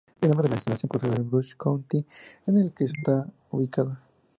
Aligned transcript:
El 0.19 0.29
nombre 0.29 0.47
de 0.47 0.49
la 0.49 0.55
instalación 0.55 0.89
procede 0.89 1.11
de 1.11 1.21
Bruce 1.21 1.53
County 1.55 2.03
en 2.47 2.57
el 2.57 2.73
que 2.73 2.85
está 2.85 3.27
ubicada. 3.51 4.01